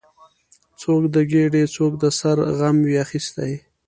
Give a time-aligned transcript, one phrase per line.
[0.81, 3.53] څوک د ګیډې، څوک د سر غم وي اخیستی